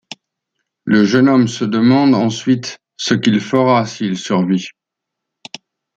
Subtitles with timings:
[0.83, 4.69] Le jeune homme se demande ensuite ce qu’il fera s'il survit.